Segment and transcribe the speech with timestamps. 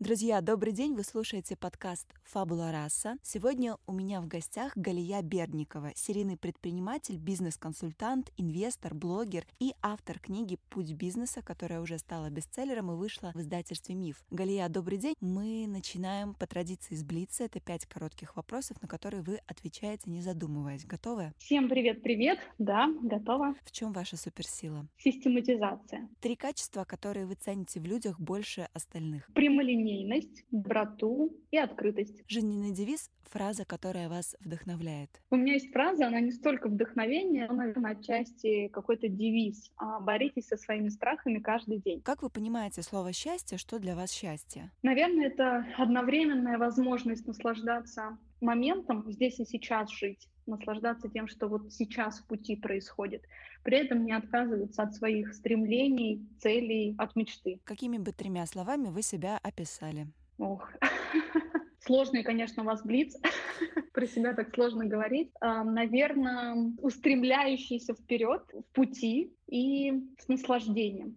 [0.00, 0.94] Друзья, добрый день!
[0.94, 3.16] Вы слушаете подкаст «Фабула раса».
[3.24, 10.56] Сегодня у меня в гостях Галия Берникова, серийный предприниматель, бизнес-консультант, инвестор, блогер и автор книги
[10.70, 14.22] «Путь бизнеса», которая уже стала бестселлером и вышла в издательстве «Миф».
[14.30, 15.16] Галия, добрый день!
[15.20, 17.42] Мы начинаем по традиции с Блица.
[17.42, 20.84] Это пять коротких вопросов, на которые вы отвечаете, не задумываясь.
[20.84, 21.32] Готовы?
[21.38, 22.38] Всем привет-привет!
[22.58, 23.56] Да, готова.
[23.64, 24.86] В чем ваша суперсила?
[24.98, 26.08] Систематизация.
[26.20, 29.28] Три качества, которые вы цените в людях больше остальных.
[29.34, 32.22] Прямолинейность прямолинейность, доброту и открытость.
[32.28, 35.10] Жизненный девиз— фраза, которая вас вдохновляет.
[35.30, 39.70] У меня есть фраза, она не столько вдохновение, но, наверное, отчасти какой-то девиз.
[39.76, 42.00] А, боритесь со своими страхами каждый день.
[42.02, 43.58] Как вы понимаете слово «счастье»?
[43.58, 44.70] Что для вас счастье?
[44.82, 52.18] Наверное, это одновременная возможность наслаждаться моментом, здесь и сейчас жить, наслаждаться тем, что вот сейчас
[52.18, 53.24] в пути происходит.
[53.62, 57.60] При этом не отказываться от своих стремлений, целей, от мечты.
[57.64, 60.08] Какими бы тремя словами вы себя описали?
[60.38, 60.70] Ох,
[61.80, 63.16] сложный, конечно, у вас блиц.
[63.92, 65.32] Про себя так сложно говорить.
[65.40, 71.16] Наверное, устремляющийся вперед в пути и с наслаждением.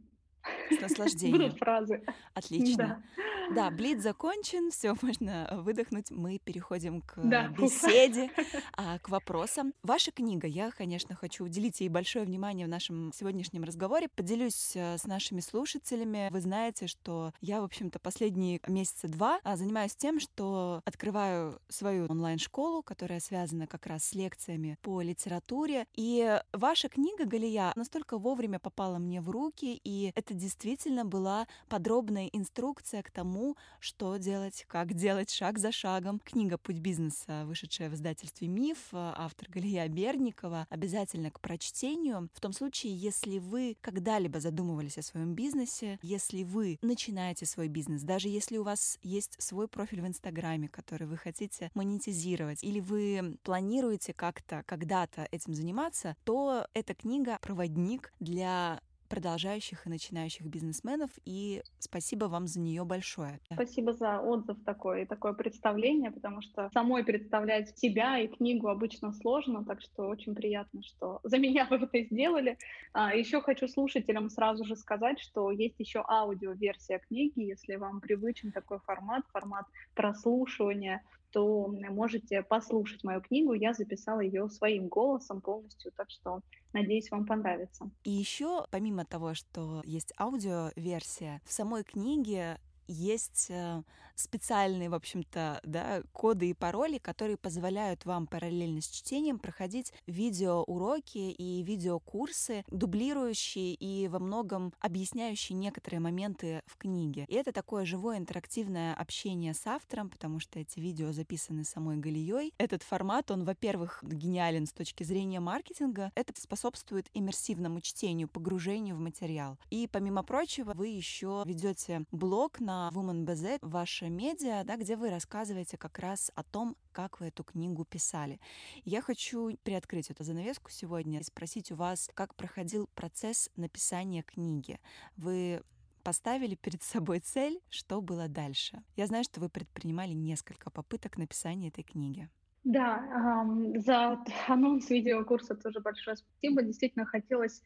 [0.70, 1.42] С наслаждением.
[1.44, 2.04] Будут фразы.
[2.34, 3.04] Отлично.
[3.50, 6.10] Да, да блиц закончен, все, можно выдохнуть.
[6.12, 7.48] Мы переходим к да.
[7.50, 8.32] беседе,
[8.78, 9.74] а, к вопросам.
[9.84, 14.08] Ваша книга, я, конечно, хочу уделить ей большое внимание в нашем сегодняшнем разговоре.
[14.08, 16.30] Поделюсь э, с нашими слушателями.
[16.32, 22.06] Вы знаете, что я, в общем-то, последние месяца два а, занимаюсь тем, что открываю свою
[22.08, 25.86] онлайн-школу, которая связана как раз с лекциями по литературе.
[25.96, 31.46] И ваша книга, Галия, настолько вовремя попала мне в руки, и это это действительно была
[31.68, 36.20] подробная инструкция к тому, что делать, как делать шаг за шагом.
[36.24, 42.30] Книга «Путь бизнеса», вышедшая в издательстве «Миф», автор Галия Берникова, обязательно к прочтению.
[42.34, 48.04] В том случае, если вы когда-либо задумывались о своем бизнесе, если вы начинаете свой бизнес,
[48.04, 53.38] даже если у вас есть свой профиль в Инстаграме, который вы хотите монетизировать, или вы
[53.44, 61.62] планируете как-то когда-то этим заниматься, то эта книга— проводник для продолжающих и начинающих бизнесменов, и
[61.80, 63.42] спасибо вам за нее большое.
[63.52, 69.66] Спасибо за отзыв такой, такое представление, потому что самой представлять себя и книгу обычно сложно,
[69.66, 72.58] так что очень приятно, что за меня вы это сделали.
[72.94, 78.54] А, еще хочу слушателям сразу же сказать, что есть еще аудиоверсия книги, если вам привычен
[78.54, 83.54] такой формат, формат прослушивания, то можете послушать мою книгу.
[83.54, 86.42] Я записала ее своим голосом полностью, так что
[86.74, 87.90] надеюсь, вам понравится.
[88.04, 92.60] И еще, помимо того, что есть аудиоверсия, в самой книге
[92.92, 93.84] есть э,
[94.16, 101.32] специальные, в общем-то, да, коды и пароли, которые позволяют вам параллельно с чтением проходить видеоуроки
[101.32, 107.26] и видеокурсы, дублирующие и во многом объясняющие некоторые моменты в книге.
[107.28, 112.54] И это такое живое интерактивное общение с автором, потому что эти видео записаны самой Галией.
[112.58, 116.12] Этот формат, он, во-первых, гениален с точки зрения маркетинга.
[116.16, 119.58] Это способствует иммерсивному чтению, погружению в материал.
[119.70, 125.12] И, помимо прочего, вы еще ведете блог на на Woman.bz ваше медиа, да, где вы
[125.12, 128.40] рассказываете как раз о том, как вы эту книгу писали.
[128.86, 134.80] Я хочу приоткрыть эту занавеску сегодня и спросить у вас, как проходил процесс написания книги.
[135.16, 135.62] Вы
[136.02, 138.82] поставили перед собой цель, что было дальше.
[138.96, 142.30] Я знаю, что вы предпринимали несколько попыток написания этой книги.
[142.64, 143.44] Да,
[143.76, 146.62] за анонс видеокурса тоже большое спасибо.
[146.62, 147.64] Действительно хотелось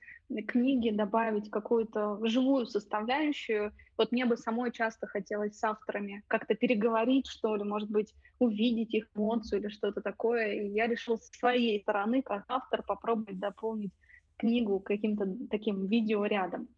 [0.47, 3.73] книге добавить какую-то живую составляющую.
[3.97, 8.93] Вот мне бы самой часто хотелось с авторами как-то переговорить, что ли, может быть, увидеть
[8.93, 10.53] их эмоцию или что-то такое.
[10.53, 13.93] И я решила с своей стороны, как автор, попробовать дополнить
[14.37, 16.69] книгу каким-то таким видеорядом.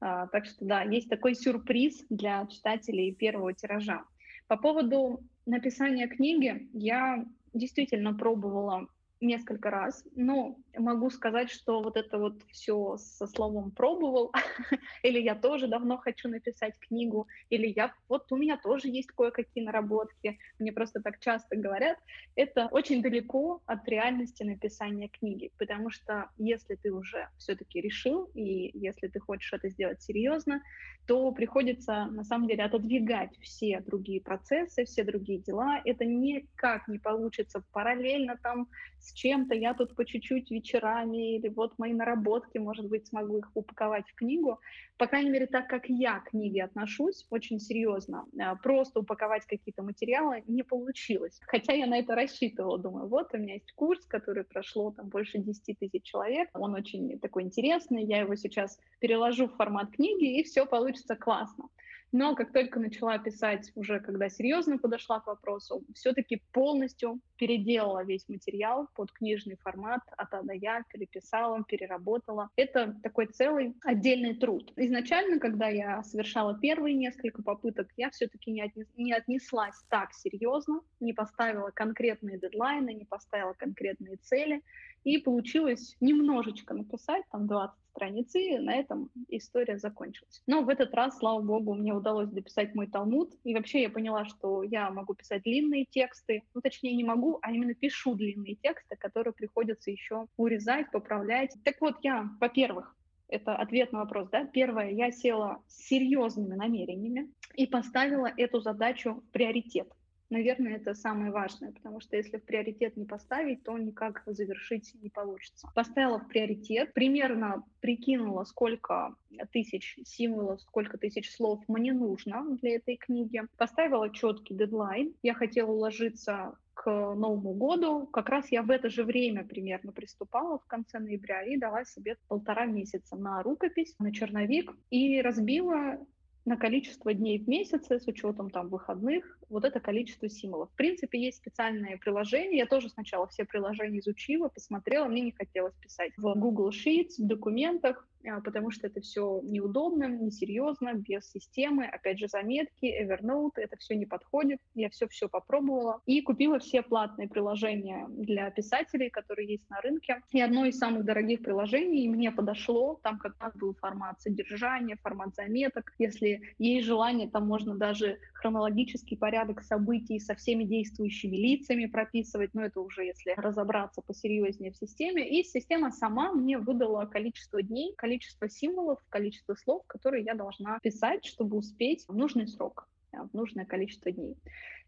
[0.00, 4.04] А, так что да, есть такой сюрприз для читателей первого тиража.
[4.48, 7.24] По поводу написания книги я
[7.54, 8.86] действительно пробовала
[9.20, 10.04] несколько раз.
[10.14, 14.32] Ну, могу сказать, что вот это вот все со словом пробовал,
[15.02, 19.64] или я тоже давно хочу написать книгу, или я вот у меня тоже есть кое-какие
[19.64, 21.98] наработки, мне просто так часто говорят,
[22.34, 28.70] это очень далеко от реальности написания книги, потому что если ты уже все-таки решил, и
[28.74, 30.62] если ты хочешь это сделать серьезно,
[31.06, 35.80] то приходится на самом деле отодвигать все другие процессы, все другие дела.
[35.84, 38.68] Это никак не получится параллельно там
[39.00, 39.54] с чем-то.
[39.54, 44.14] Я тут по чуть-чуть вечерами или вот мои наработки, может быть, смогу их упаковать в
[44.14, 44.60] книгу.
[44.96, 49.82] По крайней мере, так как я к книге отношусь очень серьезно, а, просто упаковать какие-то
[49.82, 51.40] материалы не получилось.
[51.46, 52.78] Хотя я на это рассчитывала.
[52.78, 56.50] Думаю, вот у меня есть курс, который прошло там больше 10 тысяч человек.
[56.54, 58.04] Он очень такой интересный.
[58.04, 61.68] Я его сейчас переложу в формат книги, и все получится классно.
[62.12, 68.28] Но как только начала писать, уже когда серьезно подошла к вопросу, все-таки полностью переделала весь
[68.28, 72.50] материал под книжный формат от А до Я, переписала, переработала.
[72.56, 74.72] Это такой целый отдельный труд.
[74.76, 80.80] Изначально, когда я совершала первые несколько попыток, я все-таки не, отнес, не отнеслась так серьезно,
[80.98, 84.62] не поставила конкретные дедлайны, не поставила конкретные цели.
[85.04, 90.42] И получилось немножечко написать, там 20 страниц, и на этом история закончилась.
[90.46, 94.24] Но в этот раз, слава богу, мне удалось дописать мой Талмуд, и вообще я поняла,
[94.24, 98.96] что я могу писать длинные тексты, ну, точнее, не могу, а именно пишу длинные тексты,
[98.96, 101.54] которые приходится еще урезать, поправлять.
[101.64, 102.96] Так вот, я, во-первых,
[103.28, 104.44] это ответ на вопрос, да.
[104.44, 109.88] Первое, я села с серьезными намерениями и поставила эту задачу в приоритет.
[110.30, 115.10] Наверное, это самое важное, потому что если в приоритет не поставить, то никак завершить не
[115.10, 115.68] получится.
[115.74, 119.16] Поставила в приоритет, примерно прикинула, сколько
[119.52, 123.42] тысяч символов, сколько тысяч слов мне нужно для этой книги.
[123.56, 125.14] Поставила четкий дедлайн.
[125.22, 128.06] Я хотела уложиться к Новому году.
[128.06, 132.16] Как раз я в это же время примерно приступала в конце ноября и дала себе
[132.28, 135.98] полтора месяца на рукопись, на черновик и разбила
[136.44, 140.70] на количество дней в месяце с учетом там выходных, вот это количество символов.
[140.70, 142.58] В принципе, есть специальные приложения.
[142.58, 147.26] Я тоже сначала все приложения изучила, посмотрела, мне не хотелось писать в Google Sheets, в
[147.26, 148.06] документах.
[148.28, 151.86] А, потому что это все неудобно, несерьезно, без системы.
[151.86, 154.58] Опять же, заметки, Evernote, это все не подходит.
[154.74, 160.20] Я все-все попробовала и купила все платные приложения для писателей, которые есть на рынке.
[160.32, 165.34] И одно из самых дорогих приложений мне подошло, там как раз был формат содержания, формат
[165.34, 165.92] заметок.
[165.98, 172.64] Если есть желание, там можно даже хронологический порядок событий со всеми действующими лицами прописывать, но
[172.64, 175.28] это уже если разобраться посерьезнее в системе.
[175.28, 178.09] И система сама мне выдала количество дней, количество
[178.48, 184.10] символов, количество слов, которые я должна писать, чтобы успеть в нужный срок, в нужное количество
[184.10, 184.36] дней.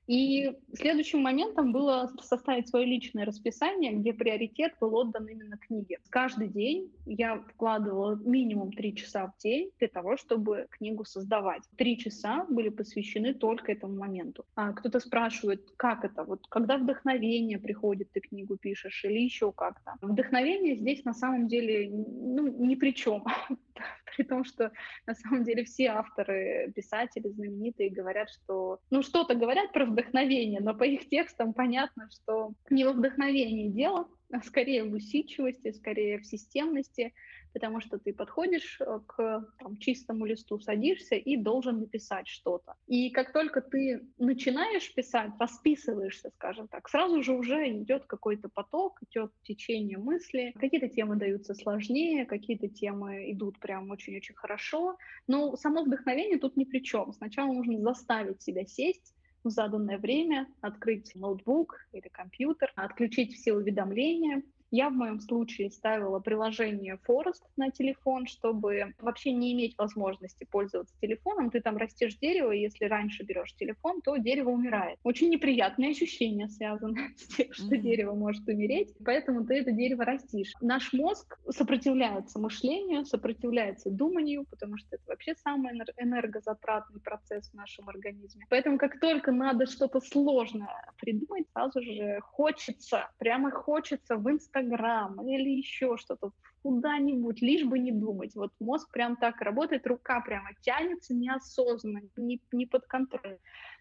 [0.07, 5.99] И следующим моментом было составить свое личное расписание, где приоритет был отдан именно книге.
[6.11, 11.63] Каждый день я вкладывала минимум три часа в день для того, чтобы книгу создавать.
[11.77, 14.45] Три часа были посвящены только этому моменту.
[14.57, 16.25] А кто-то спрашивает, как это?
[16.25, 19.95] Вот когда вдохновение приходит, ты книгу пишешь или еще как-то.
[20.01, 23.25] Вдохновение здесь на самом деле ну, ни при чем.
[24.17, 24.73] при том, что
[25.07, 30.75] на самом деле все авторы, писатели знаменитые говорят, что, ну, что-то говорят про вдохновение, но
[30.75, 34.09] по их текстам понятно, что не во вдохновении дело,
[34.45, 37.13] скорее в усидчивости, скорее в системности,
[37.53, 42.75] потому что ты подходишь э, к там, чистому листу, садишься и должен написать что-то.
[42.87, 48.99] И как только ты начинаешь писать, расписываешься, скажем так, сразу же уже идет какой-то поток,
[49.11, 50.53] идет течение мысли.
[50.59, 54.97] Какие-то темы даются сложнее, какие-то темы идут прям очень-очень хорошо.
[55.27, 57.13] Но само вдохновение тут ни при чем.
[57.13, 59.15] Сначала нужно заставить себя сесть,
[59.45, 66.19] в заданное время, открыть ноутбук или компьютер, отключить все уведомления, я в моем случае ставила
[66.19, 71.51] приложение Forest на телефон, чтобы вообще не иметь возможности пользоваться телефоном.
[71.51, 74.99] Ты там растешь дерево, и если раньше берешь телефон, то дерево умирает.
[75.05, 77.81] Очень неприятные ощущения связаны с тем, что mm-hmm.
[77.81, 80.53] дерево может умереть, поэтому ты это дерево растишь.
[80.63, 87.91] Наш мозг сопротивляется мышлению, сопротивляется думанию, потому что это вообще самый энергозатратный процесс в нашем
[87.91, 88.47] организме.
[88.49, 95.29] Поэтому как только надо что-то сложное придумать, сразу же хочется, прямо хочется в Инстаграм Инстаграм
[95.29, 98.35] или еще что-то, куда-нибудь, лишь бы не думать.
[98.35, 103.39] Вот мозг прям так работает, рука прямо тянется неосознанно, не, не под контролем.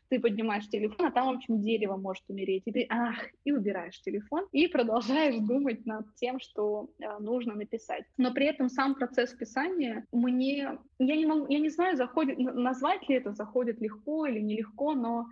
[0.10, 2.64] Ты поднимаешь телефон, а там, в общем, дерево может умереть.
[2.66, 8.04] И ты, ах, и убираешь телефон, и продолжаешь думать над тем, что э, нужно написать.
[8.18, 10.78] Но при этом сам процесс писания мне...
[11.00, 15.28] Я не, могу, я не знаю, заходит, назвать ли это заходит легко или нелегко, но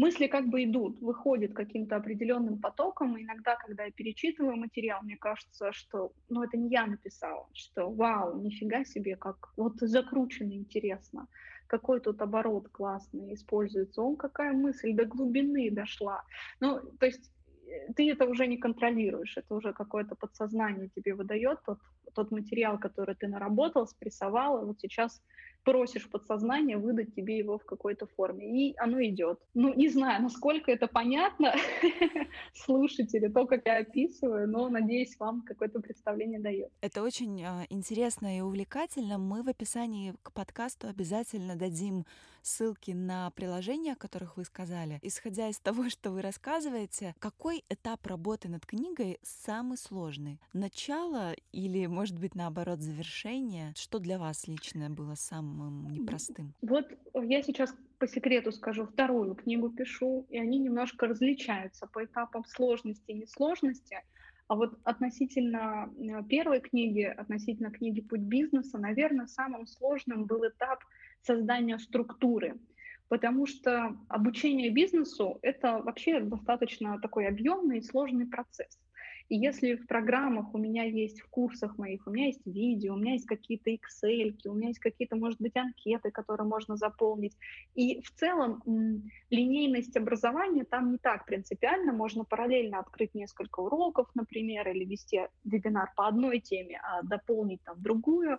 [0.00, 3.16] мысли как бы идут, выходят каким-то определенным потоком.
[3.16, 7.90] И иногда, когда я перечитываю материал, мне кажется, что, ну, это не я написала, что,
[7.90, 11.28] вау, нифига себе, как вот закручено интересно,
[11.66, 16.22] какой тут оборот классный используется, он какая мысль до глубины дошла.
[16.60, 17.30] Ну, то есть
[17.66, 21.78] э, ты это уже не контролируешь, это уже какое-то подсознание тебе выдает тот,
[22.14, 25.22] тот материал, который ты наработал, спрессовал, и вот сейчас
[25.64, 29.40] просишь подсознание выдать тебе его в какой-то форме, и оно идет.
[29.54, 31.54] Ну, не знаю, насколько это понятно
[32.54, 36.70] слушатели, то, как я описываю, но, надеюсь, вам какое-то представление дает.
[36.80, 39.18] Это очень э, интересно и увлекательно.
[39.18, 42.04] Мы в описании к подкасту обязательно дадим
[42.42, 44.98] ссылки на приложения, о которых вы сказали.
[45.02, 50.40] Исходя из того, что вы рассказываете, какой этап работы над книгой самый сложный?
[50.52, 53.74] Начало или, может быть, наоборот, завершение?
[53.76, 55.14] Что для вас лично было
[55.50, 56.54] самым непростым?
[56.62, 62.44] Вот я сейчас по секрету скажу, вторую книгу пишу, и они немножко различаются по этапам
[62.44, 63.98] сложности и несложности.
[64.48, 70.80] А вот относительно э, первой книги, относительно книги «Путь бизнеса», наверное, самым сложным был этап
[71.22, 72.58] создания структуры.
[73.08, 78.78] Потому что обучение бизнесу— это вообще достаточно такой объемный и сложный процесс.
[79.30, 82.96] И если в программах у меня есть, в курсах моих, у меня есть видео, у
[82.98, 87.36] меня есть какие-то Excel, у меня есть какие-то, может быть, анкеты, которые можно заполнить.
[87.76, 88.60] И в целом
[89.30, 91.92] линейность образования там не так принципиально.
[91.92, 97.80] Можно параллельно открыть несколько уроков, например, или вести вебинар по одной теме, а дополнить там
[97.80, 98.38] другую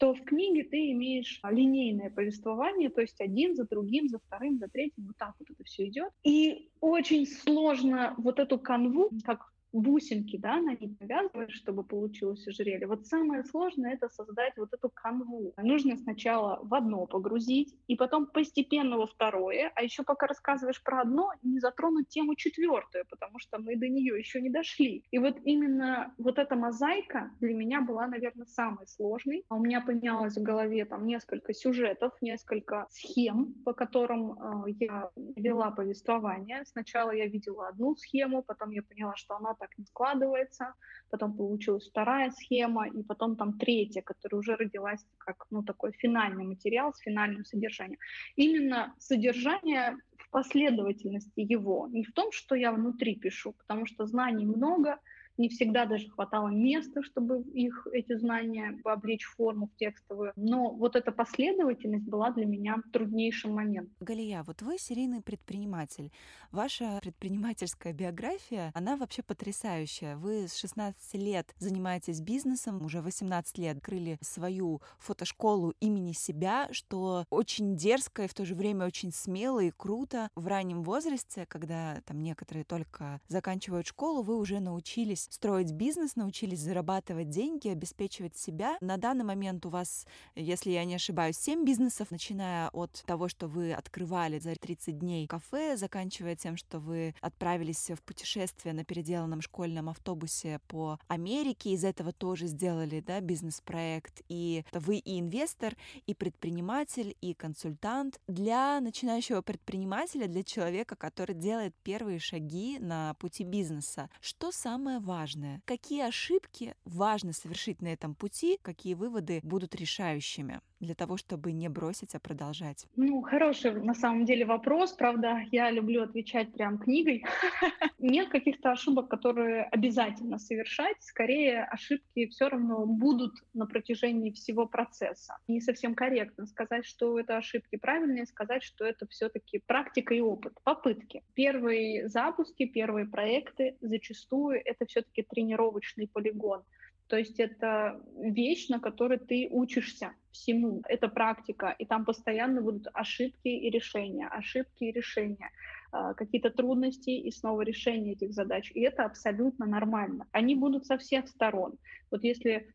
[0.00, 4.66] то в книге ты имеешь линейное повествование, то есть один за другим, за вторым, за
[4.66, 6.10] третьим, вот так вот это все идет.
[6.24, 12.86] И очень сложно вот эту канву, как бусинки, да, на них навязываешь, чтобы получилось ожерелье.
[12.86, 15.52] Вот самое сложное— это создать вот эту канву.
[15.56, 21.02] Нужно сначала в одно погрузить, и потом постепенно во второе, а еще пока рассказываешь про
[21.02, 25.04] одно, не затронуть тему четвертую, потому что мы до нее еще не дошли.
[25.10, 29.44] И вот именно вот эта мозаика для меня была, наверное, самой сложной.
[29.48, 35.10] А у меня поменялось в голове там несколько сюжетов, несколько схем, по которым э, я
[35.36, 36.64] вела повествование.
[36.64, 40.74] Сначала я видела одну схему, потом я поняла, что она так не складывается,
[41.10, 46.44] потом получилась вторая схема, и потом там третья, которая уже родилась как ну, такой финальный
[46.44, 47.98] материал с финальным содержанием.
[48.36, 54.46] Именно содержание в последовательности его, не в том, что я внутри пишу, потому что знаний
[54.46, 54.98] много,
[55.36, 60.32] не всегда даже хватало места, чтобы их, эти знания облечь в форму, в текстовую.
[60.36, 63.94] Но вот эта последовательность была для меня труднейшим моментом.
[64.00, 66.12] Галия, вот вы серийный предприниматель.
[66.50, 70.16] Ваша предпринимательская биография, она вообще потрясающая.
[70.16, 77.24] Вы с 16 лет занимаетесь бизнесом, уже 18 лет открыли свою фотошколу имени себя, что
[77.30, 80.28] очень дерзко и в то же время очень смело и круто.
[80.34, 86.60] В раннем возрасте, когда там некоторые только заканчивают школу, вы уже научились строить бизнес, научились
[86.60, 88.76] зарабатывать деньги, обеспечивать себя.
[88.80, 93.48] На данный момент у вас, если я не ошибаюсь, 7 бизнесов, начиная от того, что
[93.48, 99.40] вы открывали за 30 дней кафе, заканчивая тем, что вы отправились в путешествие на переделанном
[99.40, 104.22] школьном автобусе по Америке, из этого тоже сделали да, бизнес-проект.
[104.28, 108.20] И вы и инвестор, и предприниматель, и консультант.
[108.26, 115.09] Для начинающего предпринимателя, для человека, который делает первые шаги на пути бизнеса, что самое важное
[115.10, 115.60] важное.
[115.64, 120.60] Какие ошибки важно совершить на этом пути, какие выводы будут решающими?
[120.80, 122.86] Для того, чтобы не бросить, а продолжать?
[122.96, 124.92] Ну, хороший на самом деле вопрос.
[124.92, 127.24] Правда, я люблю отвечать прям книгой.
[127.98, 130.96] Нет каких-то ошибок, которые обязательно совершать.
[131.00, 135.36] Скорее, ошибки все равно будут на протяжении всего процесса.
[135.48, 137.76] Не совсем корректно сказать, что это ошибки.
[137.76, 141.22] Правильнее сказать, что это все-таки практика и опыт, попытки.
[141.34, 146.62] Первые запуски, первые проекты зачастую это все-таки тренировочный полигон.
[147.10, 150.80] То есть это вещь, на которой ты учишься всему.
[150.88, 155.50] Это практика, и там постоянно будут ошибки и решения, ошибки и решения,
[155.90, 158.70] какие-то трудности и снова решение этих задач.
[158.74, 160.26] И это абсолютно нормально.
[160.32, 161.78] Они будут со всех сторон.
[162.10, 162.72] Вот если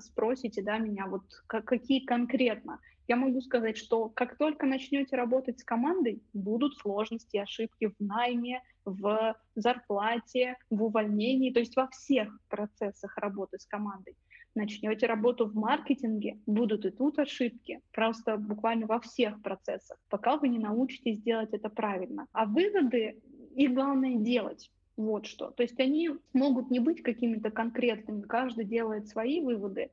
[0.00, 5.64] спросите да, меня, вот какие конкретно, я могу сказать, что как только начнете работать с
[5.64, 13.16] командой, будут сложности, ошибки в найме, в зарплате, в увольнении, то есть во всех процессах
[13.16, 14.16] работы с командой.
[14.56, 20.48] Начнете работу в маркетинге, будут и тут ошибки, просто буквально во всех процессах, пока вы
[20.48, 22.26] не научитесь делать это правильно.
[22.32, 23.20] А выводы,
[23.54, 24.70] их главное делать.
[24.96, 25.50] Вот что.
[25.50, 29.90] То есть они могут не быть какими-то конкретными, каждый делает свои выводы,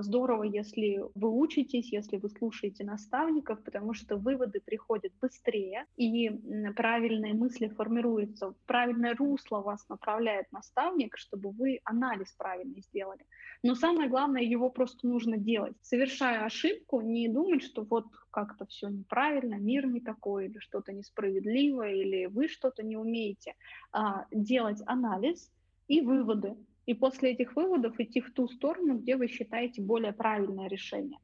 [0.00, 6.30] здорово, если вы учитесь, если вы слушаете наставников, потому что выводы приходят быстрее, и
[6.76, 13.24] правильные мысли формируются, правильное русло вас направляет наставник, чтобы вы анализ правильный сделали.
[13.62, 15.76] Но самое главное, его просто нужно делать.
[15.82, 21.88] Совершая ошибку, не думать, что вот как-то все неправильно, мир не такой, или что-то несправедливо,
[21.88, 23.54] или вы что-то не умеете.
[23.92, 25.50] А делать анализ
[25.88, 30.68] и выводы и после этих выводов идти в ту сторону, где вы считаете более правильное
[30.68, 31.18] решение.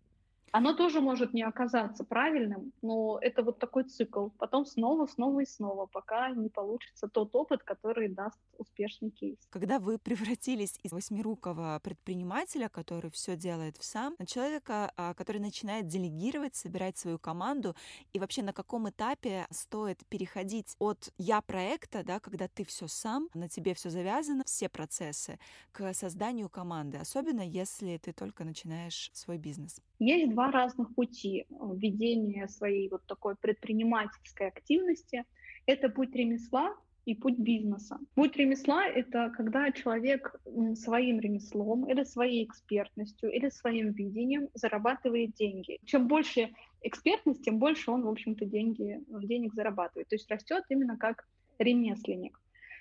[0.53, 4.29] Оно тоже может не оказаться правильным, но это вот такой цикл.
[4.39, 9.39] Потом снова, снова и снова, пока не получится тот опыт, который даст успешный кейс.
[9.49, 15.87] Когда вы превратились из восьмирукого предпринимателя, который все делает сам, на человека, а, который начинает
[15.87, 17.75] делегировать, собирать свою команду,
[18.13, 23.31] и вообще на каком этапе стоит переходить от я проекта, да, когда ты все сам,
[23.33, 25.39] на тебе все завязано, все процессы,
[25.73, 29.81] к созданию команды, особенно если ты только начинаешь свой бизнес.
[30.03, 35.25] Есть два разных пути ведения своей вот такой предпринимательской активности.
[35.65, 38.01] Это путь ремесла и путь бизнеса.
[38.17, 40.35] Путь ремесла— это когда человек
[40.75, 45.79] своим ремеслом или своей экспертностью или своим видением зарабатывает деньги.
[45.85, 46.51] Чем больше
[46.83, 50.09] экспертность, тем больше он, в общем-то, деньги, денег зарабатывает.
[50.09, 51.29] То есть растет именно как
[51.61, 52.41] ремесленник.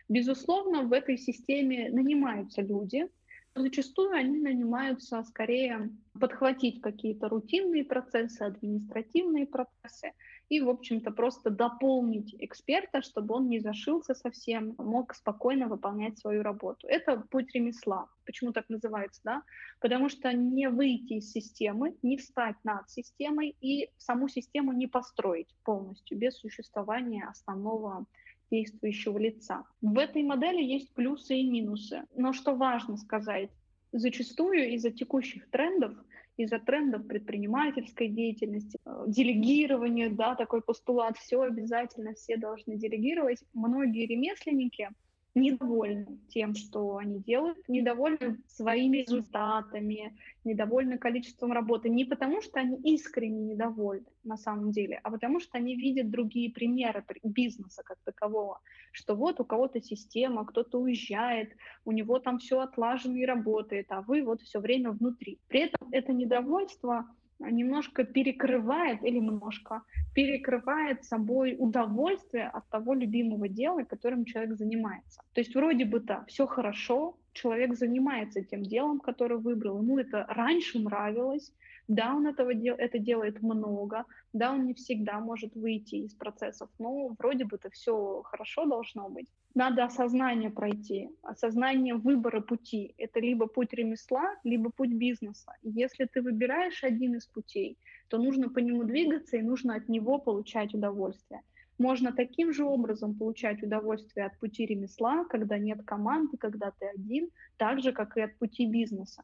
[0.10, 3.08] Безусловно, в этой системе нанимаются люди,
[3.54, 10.14] Зачастую они нанимаются скорее подхватить какие-то рутинные процессы, административные процессы
[10.48, 16.44] и, в общем-то, просто дополнить эксперта, чтобы он не зашился совсем, мог спокойно выполнять свою
[16.44, 16.88] работу.
[16.88, 18.08] Это путь ремесла.
[18.26, 19.44] Почему так называется, да?
[19.82, 25.54] Потому что не выйти из системы, не встать над системой и саму систему не построить
[25.64, 28.06] полностью без существования основного
[28.52, 29.64] действующего лица.
[29.82, 32.04] В этой модели есть плюсы и минусы.
[32.16, 33.50] Но что важно сказать,
[33.92, 35.94] зачастую из-за текущих трендов,
[36.38, 44.06] из-за трендов предпринимательской деятельности, э, делегирования, да, такой постулат, все обязательно, все должны делегировать, многие
[44.06, 44.90] ремесленники—
[45.34, 51.90] недовольны тем, что они делают, недовольны своими результатами, недовольны количеством работы.
[51.90, 56.52] Не потому, что они искренне недовольны на самом деле, а потому что они видят другие
[56.52, 58.60] примеры бизнеса как такового,
[58.92, 64.02] что вот у кого-то система, кто-то уезжает, у него там все отлажено и работает, а
[64.02, 65.40] вы вот все время внутри.
[65.48, 67.08] При этом это недовольство
[67.50, 69.82] немножко перекрывает или немножко
[70.14, 75.22] перекрывает собой удовольствие от того любимого дела, которым человек занимается.
[75.34, 80.80] То есть вроде бы-то все хорошо, человек занимается тем делом, которое выбрал, ему это раньше
[80.80, 81.52] нравилось,
[81.88, 86.70] да, он этого дел это делает много, да, он не всегда может выйти из процессов,
[86.80, 89.28] но вроде бы-то все хорошо должно быть.
[89.56, 92.94] Надо осознание пройти, осознание выбора пути.
[92.98, 95.54] Это либо путь ремесла, либо путь бизнеса.
[95.64, 100.20] Если ты выбираешь один из путей, то нужно по нему двигаться и нужно от него
[100.20, 101.42] получать удовольствие.
[101.82, 107.32] Можно таким же образом получать удовольствие от пути ремесла, когда нет команды, когда ты один,
[107.58, 109.24] так же, как и от пути бизнеса.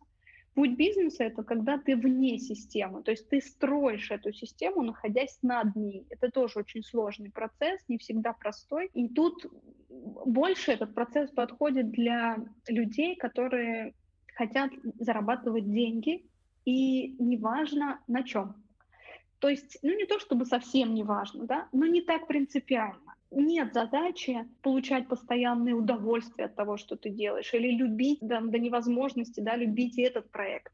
[0.56, 5.76] Путь бизнеса— это когда ты вне системы, то есть ты строишь эту систему, находясь над
[5.76, 6.08] ней.
[6.10, 8.90] Это тоже очень сложный процесс, не всегда простой.
[8.96, 9.46] И тут
[10.26, 13.94] больше этот процесс подходит для людей, которые
[14.34, 16.26] хотят зарабатывать деньги,
[16.66, 18.56] и неважно на чем.
[19.40, 23.74] То есть, ну не то чтобы совсем не важно, да, но не так принципиально нет
[23.74, 29.56] задачи получать постоянное удовольствие от того, что ты делаешь, или любить да, до невозможности, да,
[29.56, 30.72] любить этот проект.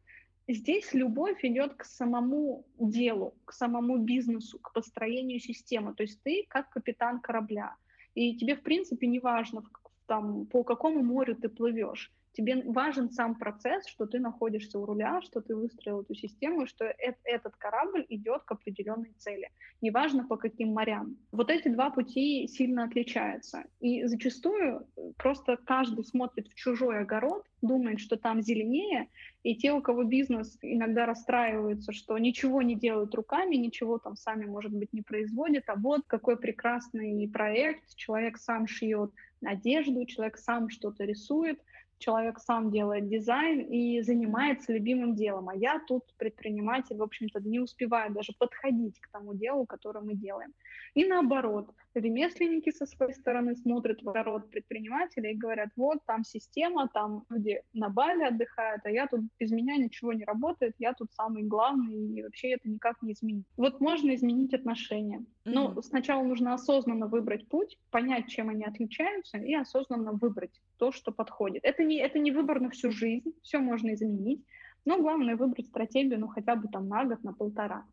[0.48, 5.94] Здесь любовь идет к самому делу, к самому бизнесу, к построению системы.
[5.96, 7.76] То есть ты как капитан корабля,
[8.14, 9.64] и тебе в принципе не важно,
[10.06, 12.12] там, по какому морю ты плывешь.
[12.34, 16.86] Тебе важен сам процесс, что ты находишься у руля, что ты выстроил эту систему, что
[16.86, 19.50] э этот корабль идет к определенной цели.
[19.82, 21.18] Неважно по каким морям.
[21.32, 23.66] Вот эти два пути сильно отличаются.
[23.80, 29.10] И зачастую просто каждый смотрит в чужой огород, думает, что там зеленее,
[29.44, 34.46] и те, у кого бизнес иногда расстраиваются, что ничего не делают руками, ничего там сами,
[34.46, 39.12] может быть, не производят, а вот какой прекрасный проект, человек сам шьет
[39.46, 41.60] одежду, человек сам что-то рисует,
[42.04, 47.60] человек сам делает дизайн и занимается любимым делом, а я тут предприниматель, в общем-то, не
[47.60, 50.54] успеваю даже подходить к тому делу, которое мы делаем.
[50.96, 56.90] И наоборот, ремесленники со своей стороны смотрят в огород предпринимателя и говорят, вот там система,
[56.94, 61.12] там люди на Бали отдыхают, а я тут без меня ничего не работает, я тут
[61.14, 63.46] самый главный, и вообще это никак не изменить.
[63.58, 65.24] Вот можно изменить отношения.
[65.46, 65.82] Но mm-hmm.
[65.82, 71.64] сначала нужно осознанно выбрать путь, понять, чем они отличаются, и осознанно выбрать то, что подходит.
[71.66, 74.42] Это не, это не выбор на всю жизнь, все можно изменить,
[74.86, 77.86] Но главное выбрать стратегию, ну, хотя бы там на год, на полтора.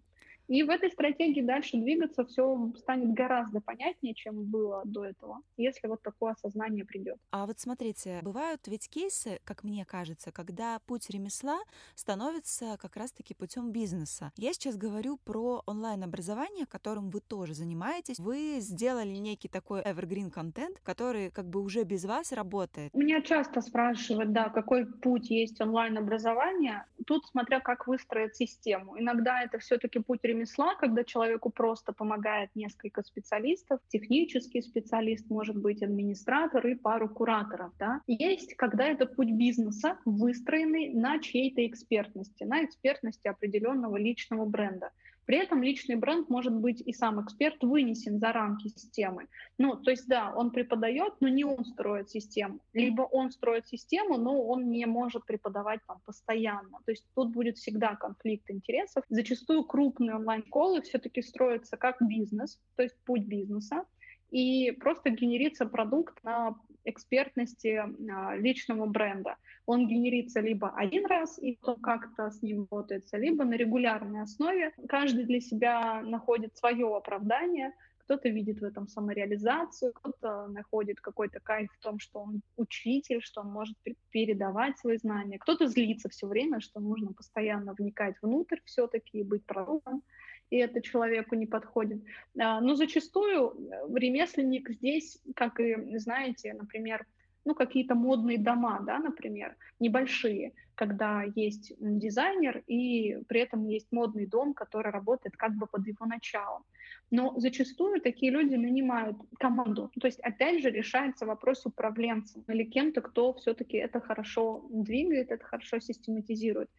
[0.50, 5.86] И в этой стратегии дальше двигаться все станет гораздо понятнее, чем было до этого, если
[5.86, 7.18] вот такое осознание придет.
[7.30, 11.60] А вот смотрите, бывают ведь кейсы, как мне кажется, когда путь ремесла
[11.94, 14.32] становится как раз-таки путем бизнеса.
[14.36, 18.18] Я сейчас говорю про онлайн-образование, которым вы тоже занимаетесь.
[18.18, 22.92] Вы сделали некий такой evergreen контент, который как бы уже без вас работает.
[22.92, 26.86] Меня часто спрашивают, да, какой путь есть онлайн-образования.
[27.06, 28.98] Тут смотря как выстроить систему.
[28.98, 35.56] Иногда это все-таки путь ремесла ремесла, когда человеку просто помогает несколько специалистов, технический специалист, может
[35.56, 37.72] быть, администратор и пару кураторов.
[37.78, 38.00] Да?
[38.06, 44.90] Есть, когда это путь бизнеса, выстроенный на чьей-то экспертности, на экспертности определенного личного бренда.
[45.26, 49.28] При этом личный бренд может быть и сам эксперт вынесен за рамки системы.
[49.58, 52.60] Ну, то есть, да, он преподает, но не он строит систему.
[52.72, 56.78] Либо он строит систему, но он не может преподавать там постоянно.
[56.84, 59.04] То есть тут будет всегда конфликт интересов.
[59.08, 63.84] Зачастую крупные онлайн-школы все-таки строятся как бизнес, то есть путь бизнеса,
[64.30, 66.56] и просто генерится продукт на
[66.90, 69.36] экспертности а, личного бренда.
[69.66, 74.72] Он генерится либо один раз, и потом как-то с ним работается, либо на регулярной основе.
[74.88, 77.72] Каждый для себя находит свое оправдание,
[78.10, 83.42] кто-то видит в этом самореализацию, кто-то находит какой-то кайф в том, что он учитель, что
[83.42, 83.76] он может
[84.10, 89.44] передавать свои знания, кто-то злится все время, что нужно постоянно вникать внутрь все-таки и быть
[89.46, 90.02] продуктом
[90.50, 92.02] и это человеку не подходит.
[92.38, 97.06] А, но зачастую э, ремесленник здесь, как и, знаете, например,
[97.44, 104.26] ну, какие-то модные дома, да, например, небольшие, когда есть дизайнер и при этом есть модный
[104.26, 106.64] дом, который работает как бы под его началом.
[107.10, 109.90] Но зачастую такие люди нанимают команду.
[110.00, 115.44] То есть, опять же, решается вопрос управленцем или кем-то, кто все-таки это хорошо двигает, это
[115.44, 116.70] хорошо систематизирует.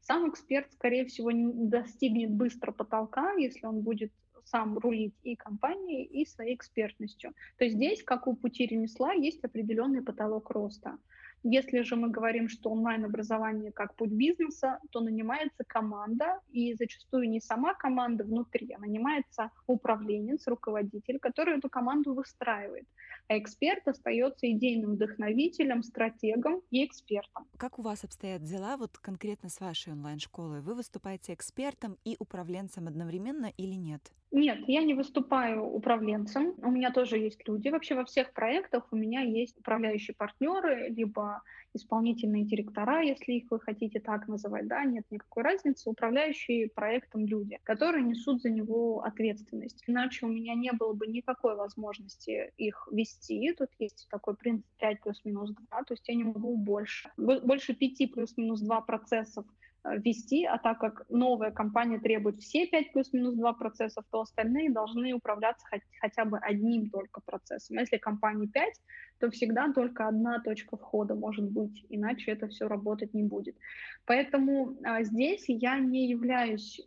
[0.00, 4.12] Сам эксперт, скорее всего, не достигнет быстро потолка, если он будет
[4.44, 7.32] сам рулить и компанией, и своей экспертностью.
[7.58, 10.98] То есть здесь, как у пути ремесла, есть определенный потолок роста.
[11.42, 17.40] Если же мы говорим, что онлайн-образование как путь бизнеса, то нанимается команда, и зачастую не
[17.40, 22.86] сама команда внутри, а нанимается управленец, руководитель, который эту команду выстраивает.
[23.28, 27.46] А эксперт остается идейным вдохновителем, стратегом и экспертом.
[27.56, 30.60] Как у вас обстоят дела вот конкретно с вашей онлайн-школой?
[30.60, 34.12] Вы выступаете экспертом и управленцем одновременно или нет?
[34.32, 36.54] Нет, я не выступаю управленцем.
[36.58, 37.68] У меня тоже есть люди.
[37.68, 41.29] Вообще во всех проектах у меня есть управляющие партнеры, либо
[41.72, 47.58] исполнительные директора, если их вы хотите так называть, да, нет никакой разницы, управляющие проектом люди,
[47.62, 49.82] которые несут за него ответственность.
[49.86, 53.52] Иначе у меня не было бы никакой возможности их вести.
[53.56, 57.10] Тут есть такой принцип 5 плюс-минус 2, то есть я не могу больше.
[57.16, 59.46] Больше 5 плюс-минус 2 процессов
[59.84, 65.12] вести, а так как новая компания требует все 5 плюс-минус 2 процессов, то остальные должны
[65.12, 67.78] управляться хоть, хотя бы одним только процессом.
[67.78, 68.74] Если компании 5,
[69.20, 73.56] то всегда только одна точка входа может быть, иначе это все работать не будет.
[74.04, 76.80] Поэтому а, здесь я не являюсь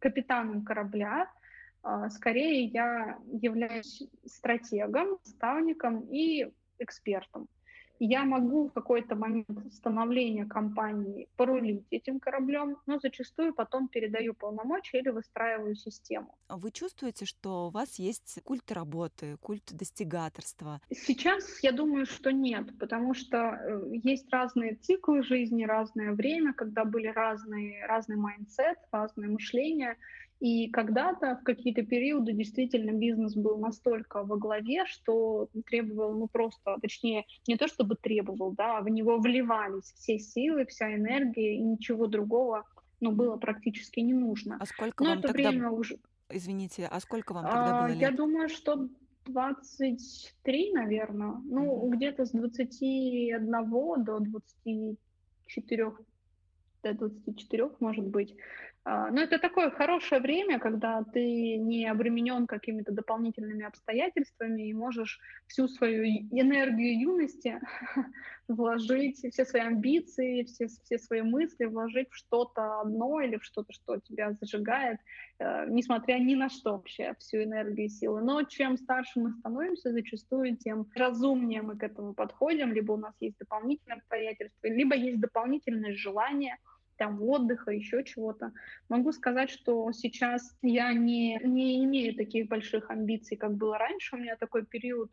[0.00, 1.28] капитаном корабля,
[1.82, 7.48] а, скорее я являюсь стратегом, ставником и экспертом
[8.00, 15.00] я могу в какой-то момент становления компании порулить этим кораблем, но зачастую потом передаю полномочия
[15.00, 16.34] или выстраиваю систему.
[16.48, 20.80] А вы чувствуете, что у вас есть культ работы, культ достигаторства?
[20.90, 26.84] Сейчас я думаю, что нет, потому что э, есть разные циклы жизни, разное время, когда
[26.84, 29.96] были разные, разный mindset, разное мышление,
[30.40, 36.76] и когда-то в какие-то периоды действительно бизнес был настолько во главе, что требовал, ну просто,
[36.80, 41.60] точнее, не то чтобы требовал, да, а в него вливались все силы, вся энергия, и
[41.60, 42.64] ничего другого,
[43.00, 44.56] ну, было практически не нужно.
[44.60, 45.50] А сколько Но вам это тогда...
[45.50, 45.98] время уже...
[46.30, 48.00] Извините, а сколько вам тогда а, было лет?
[48.00, 48.88] Я думаю, что
[49.26, 51.40] 23, наверное.
[51.44, 51.90] Ну, mm-hmm.
[51.96, 55.92] где-то с 21 до 24
[56.82, 58.36] до 24, может быть.
[58.90, 64.72] А, Но ну, это такое хорошее время, когда ты не обременен какими-то дополнительными обстоятельствами и
[64.72, 67.60] можешь всю свою энергию юности
[68.48, 73.74] вложить, все свои амбиции, все, все свои мысли вложить в что-то одно или в что-то,
[73.74, 74.98] что тебя зажигает,
[75.38, 78.22] э, несмотря ни на что вообще, всю энергию и силы.
[78.22, 83.14] Но чем старше мы становимся, зачастую, тем разумнее мы к этому подходим, либо у нас
[83.20, 86.56] есть дополнительные обстоятельства, либо есть дополнительное желание—
[86.98, 88.52] там отдыха, еще чего-то.
[88.88, 94.16] Могу сказать, что сейчас я не, не имею таких больших амбиций, как было раньше.
[94.16, 95.10] У меня такой период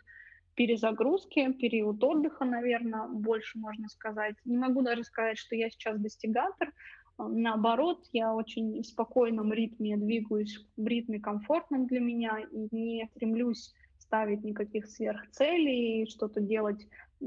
[0.56, 4.36] перезагрузки, период отдыха, наверное, больше можно сказать.
[4.46, 6.74] Не могу даже сказать, что я сейчас достигатор.
[7.18, 13.74] Наоборот, я очень в спокойном ритме двигаюсь, в ритме комфортном для меня и не стремлюсь
[14.00, 16.88] ставить никаких сверхцелей, что-то делать,
[17.22, 17.26] э,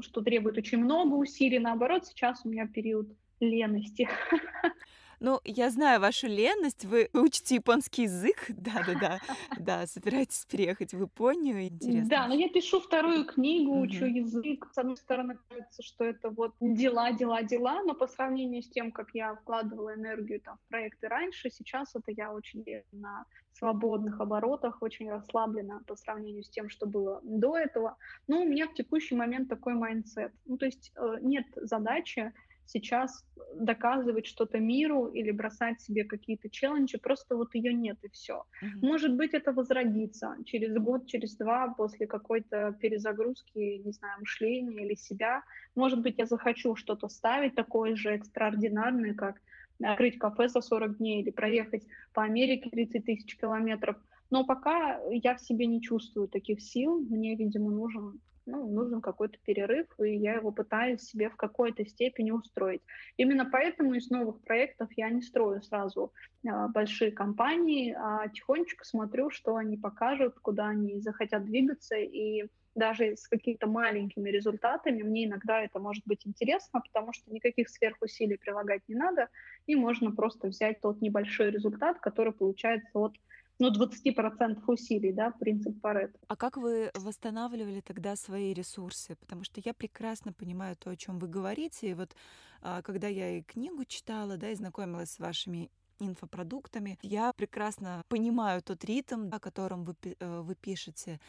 [0.00, 1.58] что требует очень много усилий.
[1.58, 3.08] Наоборот, сейчас у меня период
[3.48, 4.08] лености.
[5.20, 9.20] Ну, я знаю вашу ленность, вы учите японский язык, да-да-да,
[9.58, 12.10] да, собираетесь переехать в Японию, интересно.
[12.10, 14.68] Да, но я пишу вторую книгу, учу язык.
[14.72, 18.92] С одной стороны, кажется, что это вот дела, дела, дела, но по сравнению с тем,
[18.92, 24.82] как я вкладывала энергию там, в проекты раньше, сейчас это я очень на свободных оборотах,
[24.82, 27.96] очень расслаблена по сравнению с тем, что было до этого.
[28.26, 30.32] Но у меня в текущий момент такой mindset.
[30.44, 32.32] Ну, то есть э, нет задачи
[32.66, 33.24] сейчас
[33.54, 38.44] доказывать что-то миру или бросать себе какие-то челленджи, просто вот ее нет и все.
[38.62, 38.86] Mm-hmm.
[38.86, 44.94] Может быть, это возродится через год, через два после какой-то перезагрузки, не знаю, мышления или
[44.94, 45.42] себя.
[45.74, 49.40] Может быть, я захочу что-то ставить такое же экстраординарное, как
[49.82, 53.96] открыть кафе за 40 дней или проехать по Америке 30 тысяч километров.
[54.30, 59.38] Но пока я в себе не чувствую таких сил, мне, видимо, нужен ну, нужен какой-то
[59.44, 62.82] перерыв, и я его пытаюсь себе в какой-то степени устроить.
[63.16, 66.12] Именно поэтому из новых проектов я не строю сразу
[66.44, 73.16] э, большие компании, а тихонечко смотрю, что они покажут, куда они захотят двигаться, и даже
[73.16, 78.82] с какими-то маленькими результатами мне иногда это может быть интересно, потому что никаких сверхусилий прилагать
[78.88, 79.28] не надо,
[79.66, 83.14] и можно просто взять тот небольшой результат, который получается от
[83.58, 86.18] ну, 20% усилий, да, принцип Паретта.
[86.28, 89.16] А как вы восстанавливали тогда свои ресурсы?
[89.16, 91.90] Потому что я прекрасно понимаю то, о чем вы говорите.
[91.90, 92.14] И вот
[92.62, 96.98] а, когда я и книгу читала, да, и знакомилась с вашими инфопродуктами.
[97.02, 101.20] Я прекрасно понимаю тот ритм, о котором вы, э, вы пишете.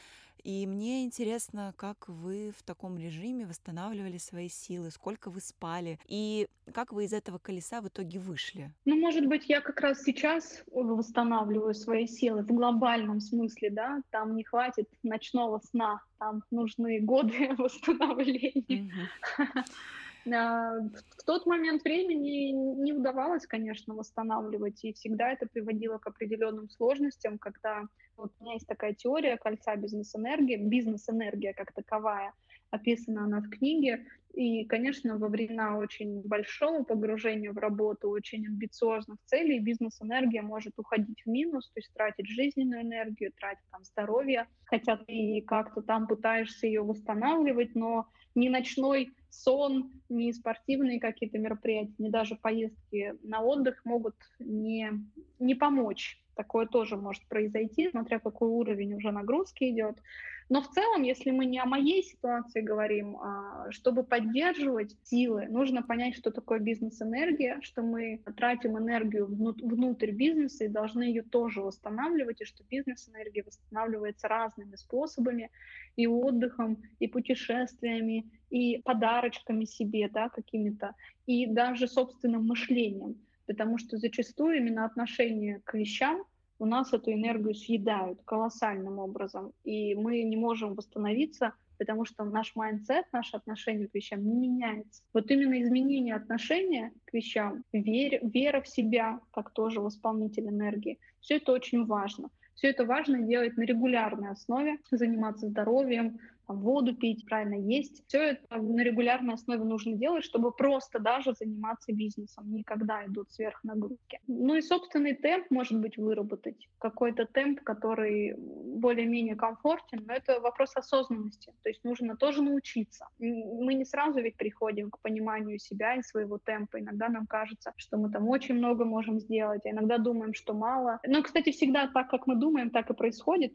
[0.45, 6.47] И мне интересно, как вы в таком режиме восстанавливали свои силы, сколько вы спали, и
[6.71, 8.71] как вы из этого колеса в итоге вышли?
[8.85, 14.35] Ну, может быть, я как раз сейчас восстанавливаю свои силы в глобальном смысле, да, там
[14.35, 18.93] не хватит ночного сна, там нужны годы восстановления.
[19.39, 19.45] А,
[20.25, 27.37] в тот момент времени не удавалось, конечно, восстанавливать, и всегда это приводило к определенным сложностям,
[27.37, 27.83] когда
[28.17, 32.33] вот у меня есть такая теория кольца бизнес-энергии, бизнес-энергия как таковая,
[32.71, 39.17] описана она в книге, и, конечно, во времена очень большого погружения в работу, очень амбициозных
[39.25, 44.97] целей, бизнес-энергия может уходить в минус, то есть тратить жизненную энергию, тратить там здоровье, хотя
[44.97, 52.09] ты как-то там пытаешься ее восстанавливать, но ни ночной сон, ни спортивные какие-то мероприятия, ни
[52.09, 54.91] даже поездки на отдых могут не,
[55.39, 56.21] не помочь.
[56.35, 59.97] Такое тоже может произойти, смотря какой уровень уже нагрузки идет.
[60.47, 65.81] Но в целом, если мы не о моей ситуации говорим, а чтобы поддерживать силы, нужно
[65.81, 72.41] понять, что такое бизнес-энергия, что мы тратим энергию внутрь бизнеса и должны ее тоже восстанавливать,
[72.41, 75.49] и что бизнес-энергия восстанавливается разными способами,
[75.95, 80.93] и отдыхом, и путешествиями, и подарочками себе, да, какими-то,
[81.25, 83.19] и даже собственным мышлением.
[83.47, 86.23] Потому что зачастую именно отношение к вещам
[86.59, 92.55] у нас эту энергию съедают колоссальным образом, и мы не можем восстановиться, потому что наш
[92.55, 95.03] mindset, наше отношение к вещам не меняется.
[95.13, 101.37] Вот именно изменение отношения к вещам, вера, вера в себя, как тоже восполнитель энергии, все
[101.37, 102.29] это очень важно.
[102.55, 108.03] Все это важно делать на регулярной основе, заниматься здоровьем, воду пить, правильно есть.
[108.07, 112.53] Все это на регулярной основе нужно делать, чтобы просто даже заниматься бизнесом.
[112.53, 114.19] Не когда идут сверхнагрузки.
[114.27, 116.67] Ну и собственный темп, может быть, выработать.
[116.79, 121.53] Какой-то темп, который более-менее комфортен, но это вопрос осознанности.
[121.63, 123.07] То есть нужно тоже научиться.
[123.19, 126.79] Мы не сразу ведь приходим к пониманию себя и своего темпа.
[126.79, 130.99] Иногда нам кажется, что мы там очень много можем сделать, а иногда думаем, что мало.
[131.07, 133.53] Но, кстати, всегда так, как мы думаем, так и происходит.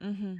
[0.00, 0.36] Mm-hmm.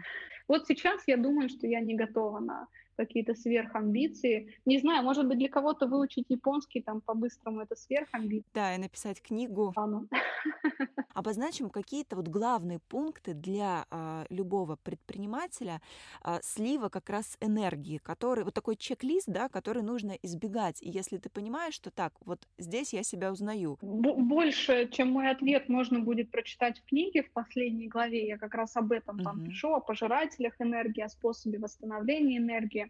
[0.48, 4.54] Вот сейчас я думаю, что я не готова на какие-то сверхамбиции.
[4.64, 8.48] Не знаю, может быть, для кого-то выучить японский там по-быстрому это сверхамбиции.
[8.54, 9.72] Да, и написать книгу.
[9.76, 10.08] А ну.
[11.14, 15.80] Обозначим какие-то вот главные пункты для а, любого предпринимателя
[16.22, 20.82] а, слива как раз энергии, который вот такой чек-лист, да, который нужно избегать.
[20.82, 23.78] И если ты понимаешь, что так, вот здесь я себя узнаю.
[23.80, 28.26] Больше, чем мой ответ, можно будет прочитать в книге в последней главе.
[28.26, 29.46] Я как раз об этом там uh-huh.
[29.46, 32.83] пишу, о пожирателях энергии, о способе восстановления энергии.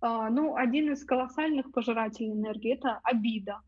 [0.00, 3.60] А, ну, один из колоссальных пожирателей энергии– это обида.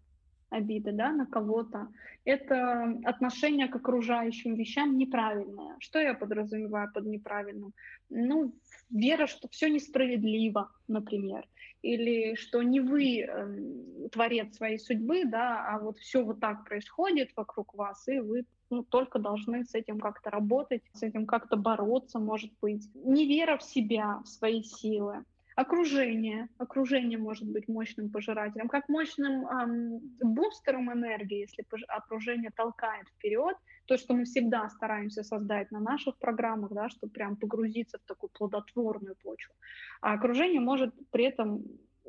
[0.50, 1.88] обиды да, на кого-то.
[2.24, 5.76] Это отношение к окружающим вещам неправильное.
[5.80, 7.72] Что я подразумеваю под неправильным?
[8.11, 8.54] Ну,
[8.90, 11.46] вера, что все несправедливо, например,
[11.82, 17.30] или что не вы э, творец своей судьбы, да, а вот все вот так происходит
[17.37, 22.18] вокруг вас, и вы ну, только должны с этим как-то работать, с этим как-то бороться,
[22.18, 22.88] может быть.
[22.94, 25.24] Не вера в себя, в свои силы.
[25.62, 26.48] Окружение.
[26.59, 33.96] Окружение может быть мощным пожирателем, как мощным эм, бустером энергии, если окружение толкает вперед, то,
[33.96, 39.14] что мы всегда стараемся создать на наших программах, да, чтобы прям погрузиться в такую плодотворную
[39.22, 39.55] почву.
[40.01, 41.62] А окружение может при этом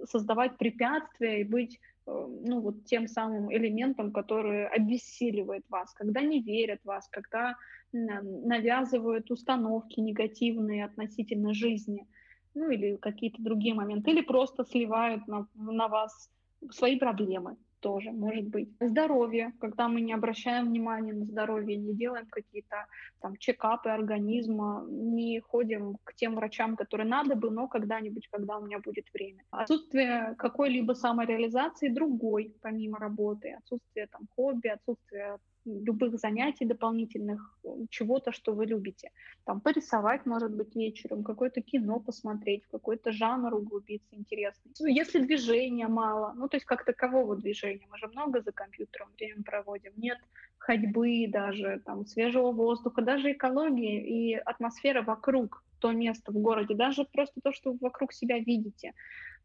[0.06, 6.42] создавать препятствия и быть э, ну, вот тем самым элементом, который обессиливает вас, когда не
[6.42, 7.56] верят вас, когда
[7.92, 12.08] навязывают установки негативные относительно жизни,
[12.56, 16.30] ну или какие-то другие моменты, или просто сливают на, на вас
[16.72, 18.70] свои проблемы тоже может быть.
[18.80, 22.88] Здоровье, когда мы не обращаем внимания на здоровье, не делаем какие-то
[23.22, 28.66] там чекапы организма, не ходим к тем врачам, которые надо бы, но когда-нибудь, когда у
[28.66, 29.44] меня будет время.
[29.52, 37.58] Отсутствие какой-либо самореализации другой, помимо работы, отсутствие там хобби, отсутствие любых занятий дополнительных,
[37.90, 39.12] чего-то, что вы любите.
[39.46, 44.72] Там порисовать, может быть, вечером, какое-то кино посмотреть, какой-то жанр углубиться интересный.
[44.80, 49.44] Если движения мало, ну, то есть как такового движения, мы же много за компьютером время
[49.44, 50.18] проводим, нет
[50.58, 57.04] ходьбы даже, там, свежего воздуха, даже экологии и атмосфера вокруг то место в городе, даже
[57.04, 58.94] просто то, что вы вокруг себя видите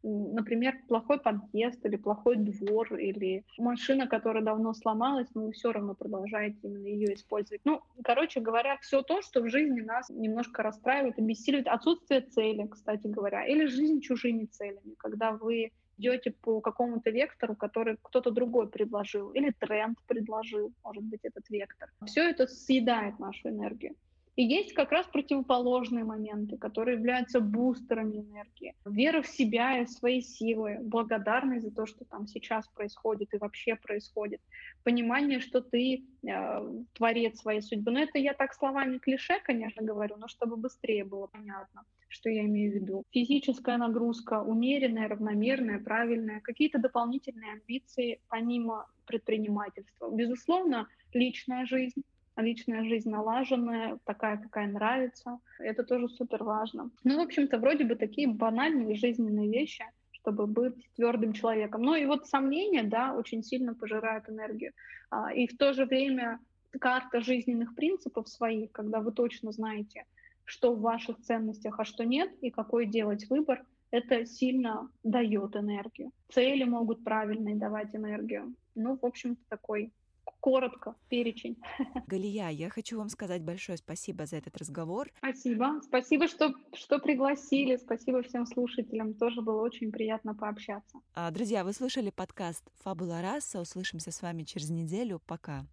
[0.03, 5.93] например, плохой подъезд или плохой двор, или машина, которая давно сломалась, но вы все равно
[5.93, 7.61] продолжаете именно ее использовать.
[7.65, 11.67] Ну, короче говоря, все то, что в жизни нас немножко расстраивает, обессиливает.
[11.67, 17.97] Отсутствие цели, кстати говоря, или жизнь чужими целями, когда вы идете по какому-то вектору, который
[18.01, 21.89] кто-то другой предложил, или тренд предложил, может быть, этот вектор.
[22.05, 23.95] Все это съедает нашу энергию.
[24.39, 28.73] И есть как раз противоположные моменты, которые являются бустерами энергии.
[28.85, 33.37] Вера в себя и в свои силы, благодарность за то, что там сейчас происходит и
[33.37, 34.39] вообще происходит.
[34.85, 37.91] Понимание, что ты э, творец своей судьбы.
[37.91, 42.45] Но это я так словами клише, конечно, говорю, но чтобы быстрее было понятно, что я
[42.45, 43.03] имею в виду.
[43.11, 50.09] Физическая нагрузка, умеренная, равномерная, правильная, какие-то дополнительные амбиции помимо предпринимательства.
[50.09, 52.03] Безусловно, личная жизнь,
[52.41, 55.39] личная жизнь налаженная, такая, какая нравится.
[55.59, 56.89] Это тоже супер важно.
[57.03, 61.81] Ну, в общем-то, вроде бы такие банальные жизненные вещи, чтобы быть твердым человеком.
[61.81, 64.73] Ну и вот сомнения, да, очень сильно пожирают энергию.
[65.09, 66.39] А, и в то же время
[66.79, 70.05] карта жизненных принципов своих, когда вы точно знаете,
[70.45, 76.11] что в ваших ценностях, а что нет, и какой делать выбор, это сильно дает энергию.
[76.29, 78.53] Цели могут правильные давать энергию.
[78.75, 79.91] Ну, в общем-то, такой
[80.39, 81.57] коротко перечень.
[82.07, 85.09] Галия, я хочу вам сказать большое спасибо за этот разговор.
[85.17, 85.81] Спасибо.
[85.83, 87.77] Спасибо, что, что пригласили.
[87.77, 89.13] Спасибо всем слушателям.
[89.13, 90.99] Тоже было очень приятно пообщаться.
[91.13, 93.59] А, друзья, вы слушали подкаст «Фабула раса».
[93.59, 95.21] Услышимся с вами через неделю.
[95.25, 95.65] Пока.